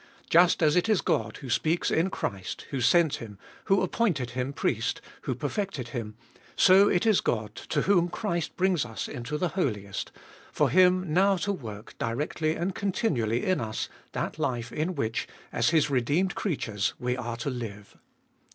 [0.31, 4.51] Just as it is God who speaks in Christ, who sent Him, who appointed Him
[4.51, 6.15] Priest, who perfected Him,
[6.55, 10.11] so it is God to whom Christ brings us into the Holiest,
[10.51, 15.69] for Him now to work directly and continually in us that life in which, as
[15.69, 17.95] His redeemed creatures, we are to live.